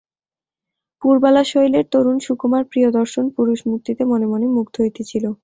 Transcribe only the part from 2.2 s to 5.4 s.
সুকুমার প্রিয়দর্শন পুরুষমূর্তিতে মনে মনে মুগ্ধ হইতেছিল।